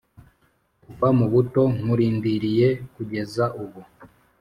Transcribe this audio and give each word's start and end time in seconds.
Kuva 0.85 1.07
mubuto 1.17 1.63
nkurindiriye 1.77 2.67
kugeza 2.93 3.43
ubu 3.63 3.81